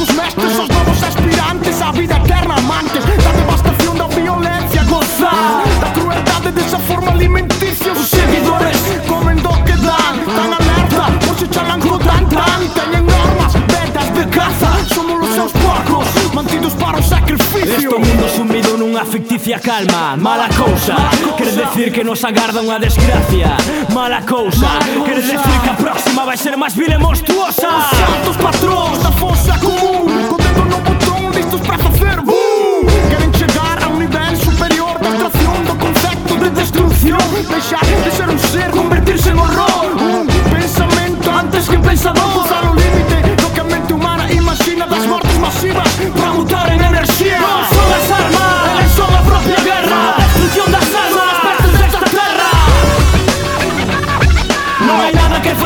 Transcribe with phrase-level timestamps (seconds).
[0.00, 3.04] Os mestres Os novos aspirantes à vida eterna amantes.
[3.04, 5.64] Da devastación da violencia gozar.
[5.80, 8.78] Da crueldade desa forma alimenticia Os seguidores.
[9.08, 12.60] Comen do que dan Tan alerta, por se chamam gro tan tan.
[12.76, 17.74] Teñen armas, vendas de caza Somos os seus porcos, mantidos para o sacrificio.
[17.74, 20.16] Este mundo sumido nunha ficticia calma.
[20.16, 20.96] Mala cousa,
[21.36, 23.56] quer decir que nos agarda unha desgracia.
[23.94, 24.68] Mala cousa,
[25.06, 27.93] quer decir que a próxima vai ser máis vil e monstruosa.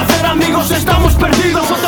[0.09, 1.88] hacer amigos estamos perdidos.